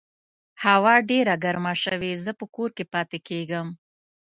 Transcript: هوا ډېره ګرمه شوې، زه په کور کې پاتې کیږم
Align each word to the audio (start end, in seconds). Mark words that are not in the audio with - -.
هوا 0.63 0.95
ډېره 1.09 1.33
ګرمه 1.43 1.73
شوې، 1.83 2.13
زه 2.23 2.31
په 2.39 2.45
کور 2.55 2.69
کې 2.77 2.85
پاتې 2.93 3.17
کیږم 3.27 3.67